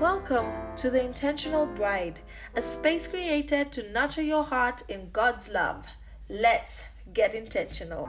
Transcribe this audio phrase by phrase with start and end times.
[0.00, 2.18] Welcome to The Intentional Bride,
[2.56, 5.86] a space created to nurture your heart in God's love.
[6.28, 6.82] Let's
[7.12, 8.08] get intentional.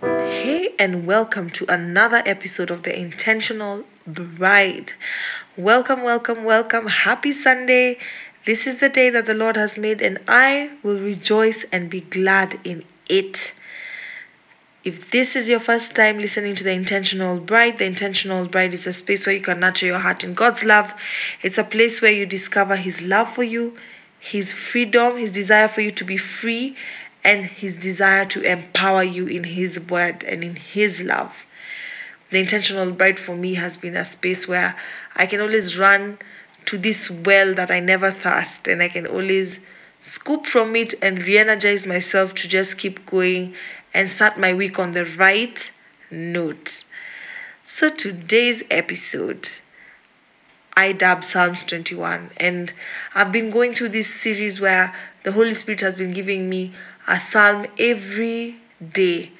[0.00, 4.94] Hey, and welcome to another episode of The Intentional Bride.
[5.58, 6.86] Welcome, welcome, welcome.
[6.86, 7.98] Happy Sunday.
[8.46, 12.00] This is the day that the Lord has made, and I will rejoice and be
[12.00, 13.52] glad in it.
[14.86, 18.86] If this is your first time listening to The Intentional Bride, The Intentional Bride is
[18.86, 20.94] a space where you can nurture your heart in God's love.
[21.42, 23.76] It's a place where you discover His love for you,
[24.20, 26.76] His freedom, His desire for you to be free,
[27.24, 31.34] and His desire to empower you in His word and in His love.
[32.30, 34.76] The Intentional Bride for me has been a space where
[35.16, 36.18] I can always run
[36.66, 39.58] to this well that I never thirst, and I can always
[40.00, 43.52] scoop from it and re energize myself to just keep going
[43.96, 45.70] and start my week on the right
[46.10, 46.84] note.
[47.64, 49.48] So, today's episode,
[50.76, 52.74] I dub Psalms 21, and
[53.14, 56.74] I've been going through this series where the Holy Spirit has been giving me
[57.08, 58.56] a psalm every
[58.92, 59.30] day,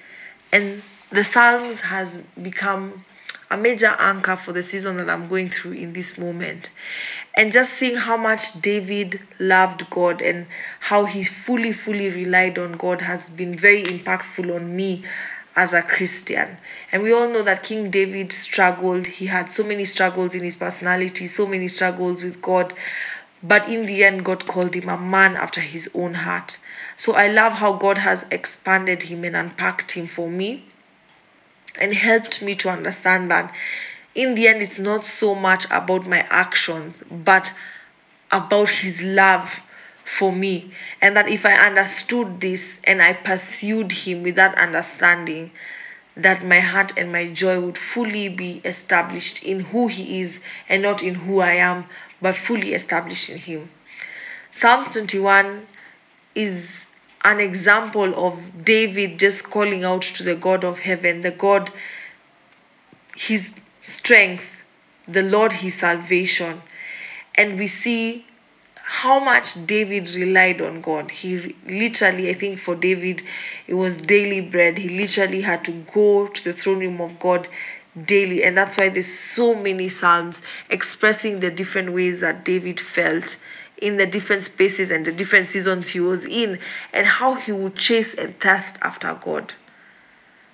[0.51, 3.05] and the Psalms has become
[3.51, 6.71] a major anchor for the season that I'm going through in this moment.
[7.35, 10.47] And just seeing how much David loved God and
[10.81, 15.05] how he fully, fully relied on God has been very impactful on me
[15.55, 16.57] as a Christian.
[16.91, 19.07] And we all know that King David struggled.
[19.07, 22.75] He had so many struggles in his personality, so many struggles with God.
[23.43, 26.59] But in the end, God called him a man after his own heart.
[26.97, 30.65] So I love how God has expanded him and unpacked him for me
[31.79, 33.53] and helped me to understand that
[34.17, 37.53] in the end, it's not so much about my actions, but
[38.33, 39.61] about His love
[40.07, 40.73] for me.
[41.03, 45.51] And that if I understood this and I pursued Him with that understanding,
[46.17, 50.83] that my heart and my joy would fully be established in who He is and
[50.83, 51.85] not in who I am,
[52.23, 53.69] but fully established in Him.
[54.51, 55.67] Psalms 21
[56.35, 56.86] is
[57.27, 61.73] an example of David just calling out to the God of heaven, the God,
[63.17, 63.51] his
[63.81, 64.63] strength,
[65.09, 66.63] the Lord his salvation.
[67.35, 68.25] And we see
[68.77, 71.11] how much David relied on God.
[71.11, 73.23] He literally, I think for David,
[73.67, 74.79] it was daily bread.
[74.79, 77.49] He literally had to go to the throne room of God
[78.05, 78.45] daily.
[78.45, 83.37] And that's why there's so many Psalms expressing the different ways that David felt
[83.79, 86.59] in the different spaces and the different seasons he was in
[86.93, 89.55] and how he would chase and thirst after God.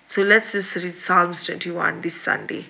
[0.06, 2.66] So let's just read Psalms 21 this Sunday.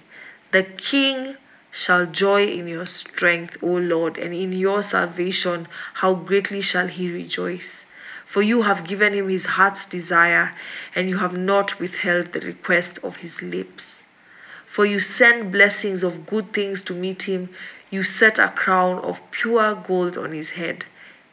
[0.53, 1.37] The king
[1.73, 7.11] shall joy in your strength, O Lord, and in your salvation, how greatly shall he
[7.11, 7.87] rejoice.
[8.27, 10.55] For you have given him his heart's desire,
[10.95, 14.05] and you have not withheld the request of his lips.
[14.67, 17.49] For you send blessings of good things to meet him,
[17.93, 20.87] you set a crown of pure gold on his head.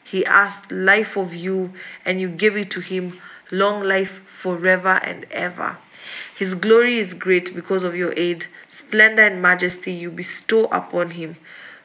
[0.03, 1.71] He asked life of you,
[2.03, 3.17] and you gave it to him,
[3.49, 5.77] long life forever and ever.
[6.35, 8.47] His glory is great because of your aid.
[8.67, 11.37] Splendor and majesty you bestow upon him.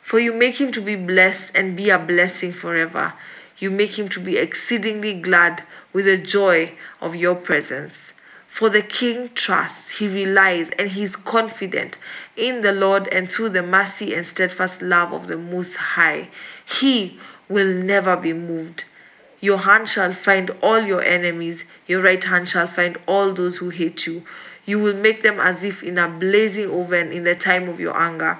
[0.02, 3.14] For you make him to be blessed and be a blessing forever.
[3.58, 8.12] You make him to be exceedingly glad with the joy of your presence.
[8.54, 11.98] For the king trusts, he relies, and he is confident
[12.36, 16.28] in the Lord and through the mercy and steadfast love of the Most High.
[16.64, 18.84] He will never be moved.
[19.40, 23.70] Your hand shall find all your enemies, your right hand shall find all those who
[23.70, 24.22] hate you.
[24.64, 28.00] You will make them as if in a blazing oven in the time of your
[28.00, 28.38] anger.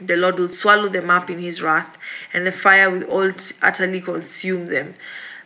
[0.00, 1.98] The Lord will swallow them up in his wrath,
[2.32, 4.94] and the fire will utterly consume them.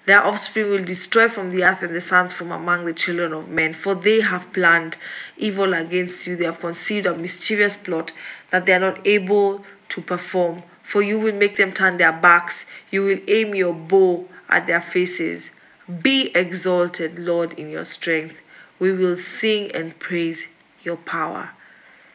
[0.05, 3.49] Their offspring will destroy from the earth and the sons from among the children of
[3.49, 4.97] men, for they have planned
[5.37, 6.35] evil against you.
[6.35, 8.13] They have conceived a mischievous plot
[8.51, 10.65] that they are not able to perform.
[10.83, 14.81] For you will make them turn their backs, you will aim your bow at their
[14.81, 15.51] faces.
[16.03, 18.41] Be exalted, Lord, in your strength.
[18.81, 20.49] We will sing and praise
[20.83, 21.51] your power.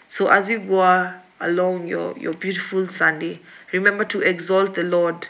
[0.09, 3.39] So as you go along your, your beautiful Sunday,
[3.71, 5.29] remember to exalt the Lord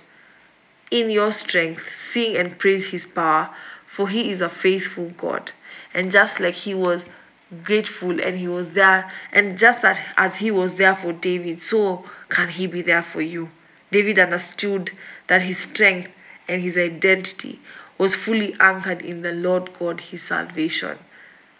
[0.89, 3.49] in your strength, sing and praise his power,
[3.85, 5.51] for he is a faithful God.
[5.93, 7.05] And just like he was
[7.63, 12.05] grateful and he was there, and just that as he was there for David, so
[12.29, 13.49] can he be there for you.
[13.91, 14.91] David understood
[15.27, 16.11] that his strength
[16.47, 17.59] and his identity
[17.97, 20.99] was fully anchored in the Lord God, his salvation.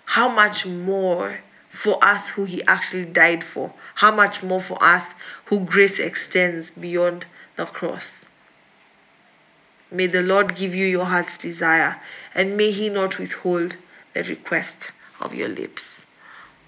[0.05, 1.39] How much more
[1.69, 3.73] for us who he actually died for?
[3.95, 5.13] How much more for us
[5.45, 7.25] who grace extends beyond
[7.55, 8.25] the cross?
[9.89, 12.01] May the Lord give you your heart's desire,
[12.35, 13.77] and may he not withhold
[14.13, 14.91] the request
[15.21, 16.05] of your lips.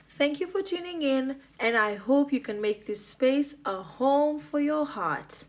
[0.07, 4.39] Thank you for tuning in, and I hope you can make this space a home
[4.39, 5.45] for your heart.